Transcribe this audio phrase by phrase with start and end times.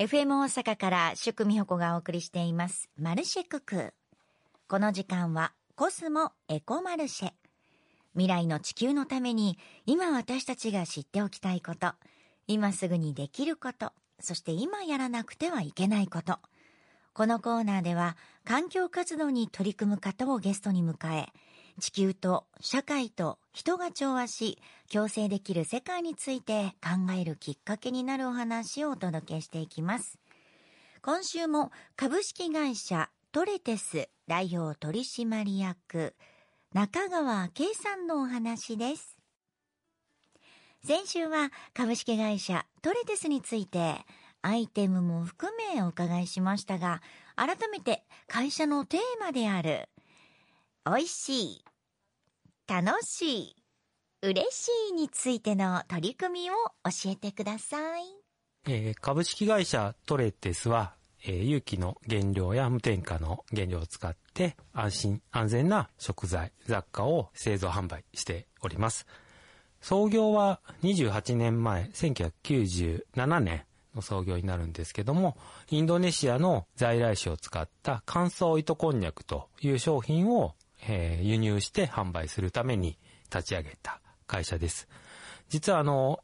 [0.00, 2.88] FM 大阪から宿美穂子がお送りしています。
[2.96, 3.94] マルシェクク。
[4.68, 7.32] この時間はコスモエコマルシェ。
[8.12, 11.94] 未来の地球のために今私たちが知っておきたいこと。
[12.46, 13.90] 今すぐにできること。
[14.20, 16.38] そして今やらなくてはいけないこと。
[17.12, 21.32] このコーナーでは環境活動に取り組む方をゲストに迎え
[21.78, 24.58] 地球と社会と人が調和し
[24.92, 30.18] 共生できる世界について考えるきっかけになるお話をお届けしていきます。
[31.02, 36.14] 今週も株式会社トレテス代表取締役
[36.72, 39.16] 中川圭さんのお話です。
[40.84, 43.96] 先週は株式会社トレテスについて
[44.42, 47.02] アイテムも含めお伺いしましたが
[47.36, 49.88] 改めて会社のテーマである
[50.86, 51.64] 美味しい
[52.68, 53.56] 楽しい
[54.20, 56.54] 嬉しいについての取り組みを
[56.84, 58.02] 教えてください、
[58.66, 60.92] えー、株式会社トレテスは、
[61.24, 69.06] えー、有機の原料や無添加の原料を使って安心安全な食材雑貨を製造販売しております。
[69.80, 73.62] 創業は28年前1997年
[73.94, 75.38] の創業になるんですけども
[75.70, 80.54] インドネシアの在来種を使った乾燥糸こんにゃくという商品を
[80.86, 82.98] えー、輸入して販売するために
[83.32, 84.88] 立ち上げた会社です。
[85.48, 86.20] 実はあの、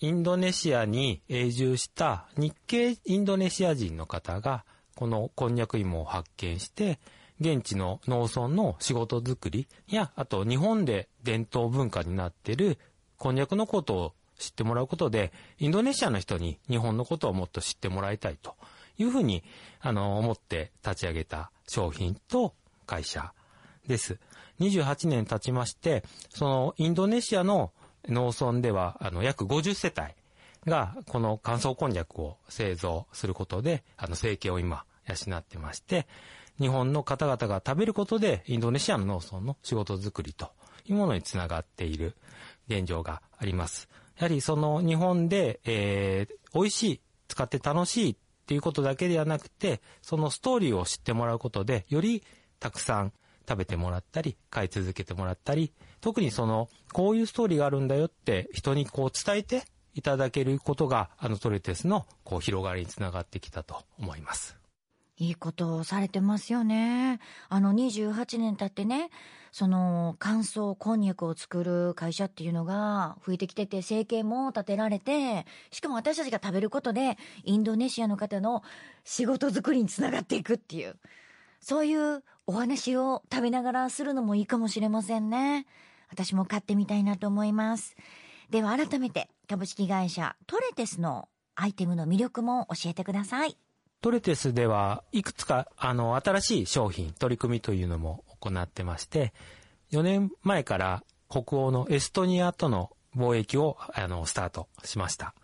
[0.00, 4.64] インドネシアに永住した日系インドネシア人の方が、
[4.96, 6.98] このこんにゃく芋を発見して、
[7.40, 12.78] 現地の農村の仕事作りや、あと日本で伝統文化になっている
[13.16, 18.56] こんにゃくのことを知ってもらうことで、インドネシアの人に日本のことをもっと知ってもらいたいと
[18.98, 19.44] いうふうに、
[19.80, 22.54] あの、思って立ち上げた商品と
[22.86, 23.32] 会社
[23.86, 24.18] です。
[24.60, 27.72] 28年経ちまして、そのインドネシアの
[28.08, 30.14] 農村では、あの、約50世帯
[30.70, 36.06] が、この乾燥こんにゃくを製造することで、あの、生計を今、養ってまして、
[36.60, 40.50] 日本の方々が食べることで、インドネシアの農村の仕事づくりと
[40.86, 42.14] いうものにつながっている
[42.68, 43.88] 現状があります。
[44.16, 52.22] やはりその日本で、えー、美味しい、使って楽しいっていうことだけではなくて、そのストーリーを知ってもらうことで、より
[52.60, 53.12] たくさん
[53.52, 59.64] 食べてもらったり、買い続けてもらったり、特にその、こういうストーリーがあるんだよって人にこう伝えて
[59.94, 64.56] いただけることが、あのトレテスのこう広がりにつながってきたと思います。
[65.18, 67.20] いいことをされてますよね。
[67.50, 69.10] あの28年経ってね、
[69.50, 78.62] その乾燥こんにゃくを作る会社っていうのが増えてきてて、生計も立てられて、しかも私たちが食べることで、インドネシアの方の
[79.04, 80.96] 仕事作りにつながっていくっていう。
[81.60, 85.66] そういうお話を食べながらするのもいいかもしれませんね。
[86.10, 87.96] 私も買ってみたいなと思います。
[88.50, 93.56] では改めて株式会社トレテスのアイテムの魅力も教えてください。
[94.00, 99.32] トレテスではいくつかあの新しい商品、取り組みというのも行ってまして、
[99.92, 105.34] 4年前から北欧のエストニアとの貿易をあのスタートしました。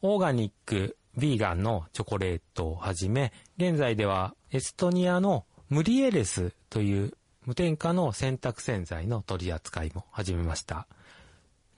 [0.00, 7.12] オーガニック、ヴィーガンのチョコレートをはじめ、現在ではエストニアのムリエレスという
[7.44, 10.86] 無添加の洗濯洗剤の取り扱いも始めました。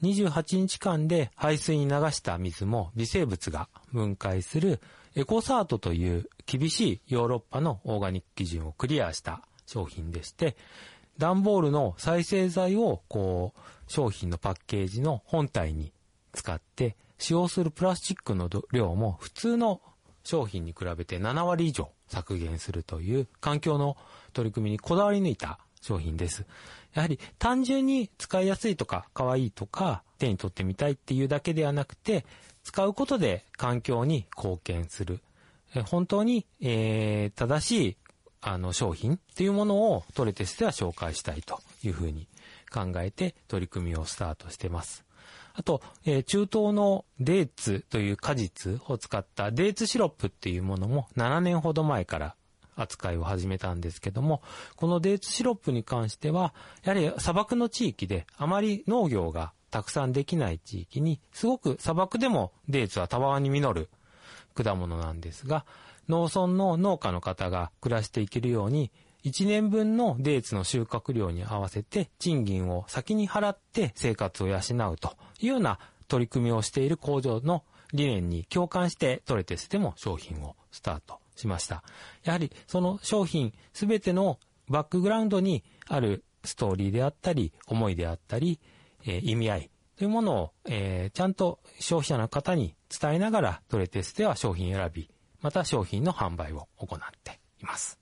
[0.03, 4.81] 28日間で排水に流した水も微生物が分解する
[5.17, 10.57] エコサートという厳しいヨーロッパのオーガニック基準をクリアした商品でして、
[11.17, 13.61] 段ボールの再生剤をこう
[13.91, 15.93] 商品のパッケージの本体に
[16.33, 19.81] 使って使用するプラスチックの量も普通の
[20.29, 23.97] 商品に比べて7割以上削減するという環境の
[24.35, 26.45] 取り組みにこだわり抜いた商品です。
[26.93, 32.27] やはり単純に使いやすいとか可愛いとか手に取ってみたいっていうだけではなくて
[32.63, 35.21] 使うことで環境に貢献する。
[35.87, 37.97] 本当に、えー、正しい
[38.43, 42.29] あの商品っていうものをトレテスでは紹介したいというふうに
[42.71, 45.08] 考えて取り組みをスタートしてます。
[45.59, 52.37] あと、えー、中東のデーツという果実を使ったデーツシロップっていうものも7年ほど前から
[52.77, 54.41] 扱いを始めたんですけども、
[54.77, 56.55] このデーツシロップに関しては、
[56.85, 63.89] やはり砂漠の地域であまり農業がたくさんできない地域に、すごく砂漠でもデーツはたわわに実る
[64.55, 65.67] 果物なんですが、
[66.09, 68.93] 農村の農家の方が暮らしていけるように、
[69.29, 75.79] 1年分のデーツの収穫量に合わせて賃金を先に払って生活を養うというような
[76.09, 81.83] 取り組みをしている工場の理念に共感してトレテスでも商品をスタートしました。
[82.25, 84.39] やはりその商品すべての
[84.69, 88.61] バックグラウンドにあるストーリーであったり、思いであったり、
[89.05, 95.11] えー、意味合いというものを、えー、ちゃんと消費者の方に伝えながらトレテスでは商品選び
[95.41, 97.99] また商品の販売を行っています。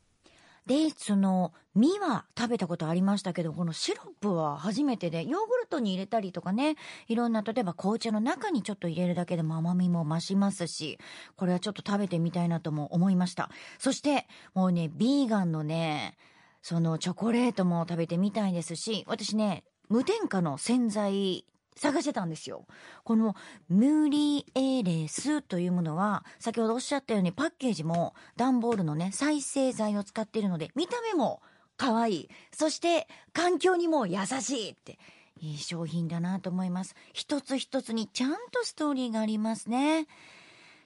[0.66, 6.76] で、その、実は食べたことありましたけど、このシロップは初めてで、ヨーグルトに入れたりとかね、
[7.06, 10.98] いろんな、例えば紅茶の中にちょっと入れるだけでも甘みも増しますし、
[11.36, 13.48] これはちょっと食べてみたいなとも思いました。
[13.78, 16.16] そして、もうね、ビーガンのね、
[16.62, 21.44] そのチョコレートも食べてみたいですし、私ね、無添加の洗剤
[21.76, 22.67] 探してたんですよ。
[23.05, 23.34] この
[23.69, 31.43] ムーリーエレスというものは、先ほどおっしゃったようにパッケージも段ボールのね、再生剤を使っているので、見た目も
[31.76, 32.28] 可愛い。
[32.52, 34.99] そして環境にも優しいって。
[35.38, 36.94] いい商品だなと思います。
[37.12, 40.06] 一つ一つにちゃんとストーリーがありますね。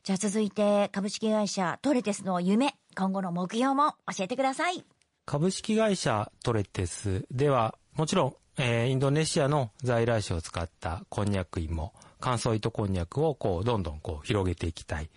[0.03, 4.85] じゃあ続いて株式会社トレテスの夢、今後の目標も教えてください。
[5.25, 15.09] 株式会社トレテスでは、もちろん、えーインドネシアの在来種を使ったこんにゃく芋、乾燥糸こんにゃくをこう、どんどんこう、広げていきたい。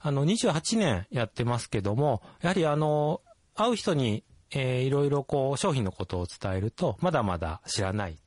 [0.00, 3.20] あの、28年やってますけども、やはりあの、
[3.54, 8.18] 会う人に、えーいろいろこう、商品のことを伝えると、まだまだ知らない。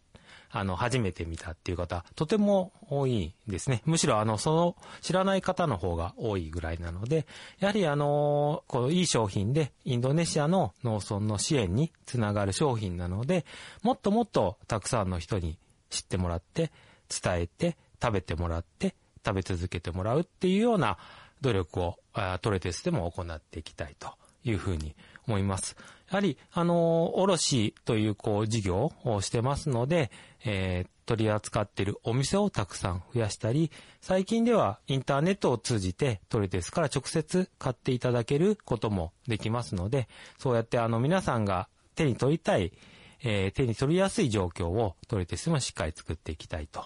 [0.56, 3.82] あの、初めて見たっていう方、とても多いですね。
[3.86, 7.26] むしろ、あの、その、知らない方の方が多いぐらいなので、
[7.60, 13.46] やはり、あの、このいい商品で、インドネシアの農村の支援につながる商品なので、
[13.82, 15.58] もっともっとたくさんの人に
[15.90, 16.72] 知ってもらって、
[17.10, 18.94] 伝えて、食べてもらって、
[19.26, 21.00] 食べ続けてもらうっていうような
[21.42, 24.14] 努力を、あトレテスでも行っていきたいと
[24.44, 24.96] いうふうに
[25.28, 25.76] 思います。
[26.10, 30.12] やはり、あの、卸という、こう、事業をしてますので、
[30.46, 33.72] えー取り扱っているお店をたくさん増やしたり、
[34.02, 42.72] 最近ではインターネットを通じてトレテスから直接買っていただけることもできますので、そうやってあの皆さんが手に取りたい、
[43.24, 46.86] えー手に取りやすい状況をトレテスもしっかり作っていきたいと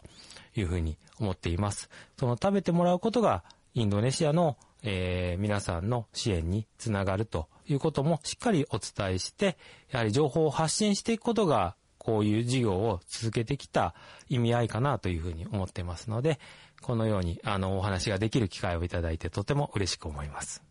[0.56, 1.89] いうふうに思っています。
[2.19, 3.44] その食べてもらうことが
[3.74, 9.57] インドネシアの、えー皆さんの支援につながるということもしっかりお伝えして、
[9.91, 13.93] やはり情報を発信していくことがこういう事業を続けてきた
[14.29, 16.39] 意味合いかなというふうに思ってますので、
[16.81, 20.63] このようにあのお話ができる機会をいただいてとても嬉しく思います。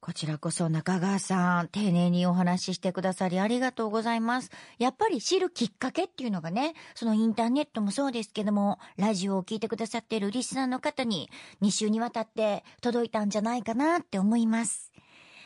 [0.00, 4.50] こちらこそ中川さん、丁寧にお話ししてくださりありがとうございます。
[4.80, 11.30] やっぱり知るきっかけっていうのがね、そのインターネットもそうですけども、ラジオを聞いてくださっているリスナーの方に
[11.62, 14.90] 2週にわたって届いたんじゃないかなって思います。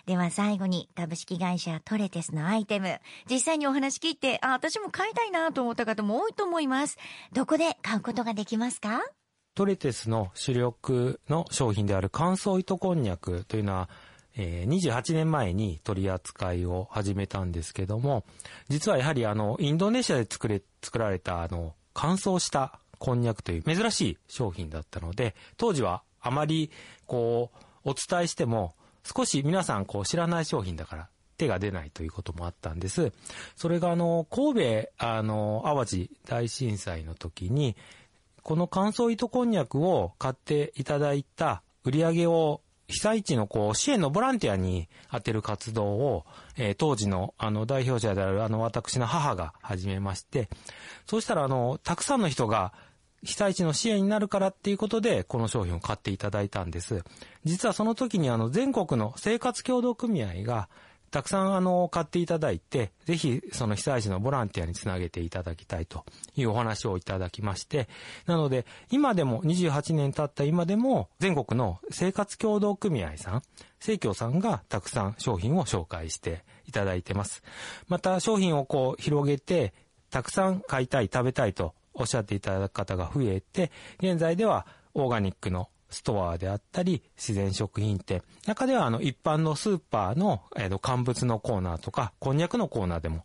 [0.06, 6.96] では最後に株式会社トレテスのアイテム、実際にお話聞いて、あ、私も買いたいなと思った方も多いと思います。
[7.32, 9.00] どこで買うことができますか？
[9.56, 13.88] トレテスの主力の商品である乾燥糸こんにゃくというのは、
[14.36, 18.24] え28年前に取り扱いを始めたんですけども、
[18.68, 26.70] 実はやはりあの、インドネシアで作れ、作られたあの、乾燥したこんにゃくという珍しい商品だったので、当時はあまり
[27.06, 28.75] こう、お伝えしても、
[29.14, 33.12] 少し皆さんこう知らない商品だから手が出ないということもあったんです。
[33.56, 37.76] それがあの、神戸、あの、淡路大震災の時に、
[38.42, 46.24] この乾燥糸こんにゃくを買っていただいた売り上げを被災地のこう支援のボランティアに当てる活動を、
[46.56, 50.48] えー当時のあの代表者であるあの私の母が始めまして、
[51.06, 52.72] そうしたらあの、たくさんの人が
[53.26, 57.05] 被災地の支援になるからっていうことで、この商品を買っていただいたんです。
[57.44, 60.69] 実はその時にあの、全国の生活協同組合が、
[61.11, 66.04] たくさんあの、買っていただいて、ぜひその被災地のボランティアにつなげていただきたいと
[66.37, 67.88] いうお話をいただきまして、
[68.26, 73.42] なので、今でも28年経った今でも、全国の生活協同組合さん、
[73.80, 77.42] 生協さんがたくさん商品を紹介していただいてます。
[77.88, 79.73] また商品をこう広げて、
[80.11, 88.22] たくさん買いたい、食べたいとおっしゃっていただく方が増えて、現在ではオーガニックのストアであったり、自然食品店。
[88.46, 93.24] 中ではあの一般のスーパーの、えーと乾物のコーナーとか、こんにゃくのコーナーでも、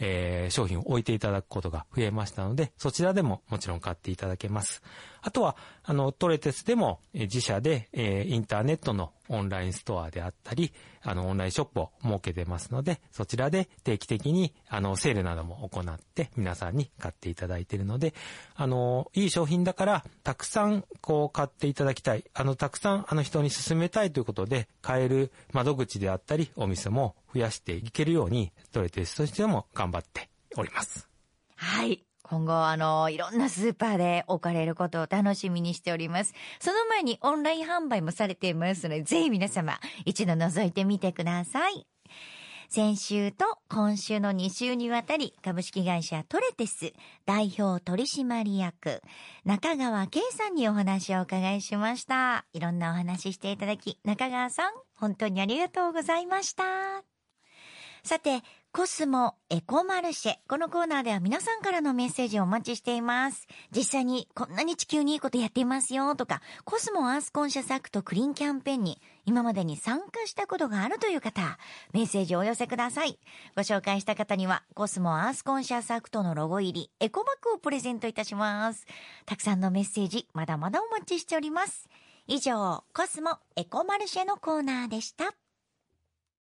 [0.00, 4.82] えー商品を置いていただくことが増えましたので、そちらでももちろん買っていただけます。
[5.22, 18.12] あとは、あの、トレテスでも、えー自社で、えーインターネットのオンラインストアであったり、あの、オンラインショップを設けてますので、そちらで定期的に、あの、セールなども行って、皆さんに買っていただいているので、
[18.56, 22.24] あの、いい商品だから、たくさん、こう、買っていただきたい。
[22.34, 31.08] あの、たくさん、あの、人に勧めたいということで、買える窓口であったり、お店も増やしていけるように、トレテスとしても頑張っております。
[31.56, 32.04] はい。
[32.22, 36.32] 今後、あの、いろんなスーパーで置かれることを楽しみにしております。
[36.60, 41.86] その前にオンライン販売もされていますので、ぜひ皆様、一度覗いてみてください。
[42.68, 46.92] 先週と今週の2週にわたり株式会社トレテス
[47.26, 49.02] 代表取締役
[49.44, 52.46] 中川圭さんにお話をお伺いしました。
[52.52, 57.09] いろんなお話していただき中川さん本当にありがとうございました。
[58.02, 58.42] さて、
[58.72, 60.34] コスモエコマルシェ。
[60.48, 63.48] このコーナーでは皆さんからのメッセージをお待ちしています。
[63.74, 71.58] 実際にこんなに地球にいいことやっていますよとか、コスモアースコンシャスアクトクリーンキャンペーンに今までに参加したことがあるという方、
[71.92, 73.18] メッセージをお寄せください。
[73.56, 78.86] ご紹介した方には、コスモアースコンシャスアクトのロゴ入りエコバッグをプレゼントいたします。
[79.26, 81.88] たくさんのメッセージ、まだまだお待ちしております。
[82.28, 85.34] 以上、コスモエコマルシェのコーナーでした。